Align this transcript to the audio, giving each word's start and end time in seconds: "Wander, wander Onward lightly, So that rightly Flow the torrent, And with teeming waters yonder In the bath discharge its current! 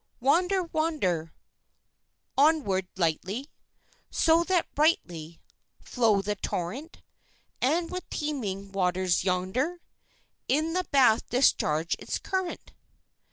"Wander, 0.19 0.63
wander 0.63 1.31
Onward 2.35 2.87
lightly, 2.97 3.51
So 4.09 4.43
that 4.45 4.65
rightly 4.75 5.39
Flow 5.79 6.23
the 6.23 6.35
torrent, 6.35 7.03
And 7.61 7.91
with 7.91 8.09
teeming 8.09 8.71
waters 8.71 9.23
yonder 9.23 9.79
In 10.47 10.73
the 10.73 10.85
bath 10.85 11.29
discharge 11.29 11.95
its 11.99 12.17
current! 12.17 12.71